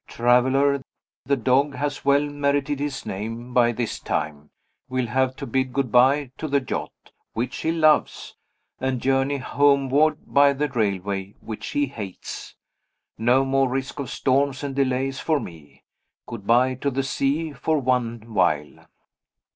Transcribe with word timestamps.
Traveler 0.07 0.81
the 1.27 1.35
dog 1.37 1.75
has 1.75 2.03
well 2.03 2.25
merited 2.27 2.79
his 2.79 3.05
name 3.05 3.53
by 3.53 3.71
this 3.71 3.99
time 3.99 4.49
will 4.89 5.05
have 5.05 5.35
to 5.35 5.45
bid 5.45 5.73
good 5.73 5.91
by 5.91 6.31
to 6.39 6.47
the 6.47 6.59
yacht 6.67 7.11
(which 7.33 7.57
he 7.57 7.71
loves), 7.71 8.35
and 8.79 8.99
journey 8.99 9.37
homeward 9.37 10.17
by 10.25 10.53
the 10.53 10.69
railway 10.69 11.35
(which 11.39 11.67
he 11.67 11.85
hates). 11.85 12.55
No 13.19 13.45
more 13.45 13.69
risk 13.69 13.99
of 13.99 14.09
storms 14.09 14.63
and 14.63 14.75
delays 14.75 15.19
for 15.19 15.39
me. 15.39 15.83
Good 16.25 16.47
by 16.47 16.73
to 16.73 16.89
the 16.89 17.03
sea 17.03 17.53
for 17.53 17.77
one 17.77 18.33
while. 18.33 18.87